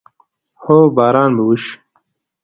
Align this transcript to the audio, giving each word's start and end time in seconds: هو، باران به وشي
هو، 0.63 0.77
باران 0.95 1.31
به 1.37 1.43
وشي 1.49 1.73